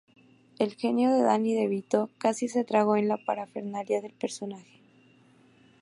[0.57, 4.81] El genio de Danny DeVito casi se tragó en la parafernalia del personaje.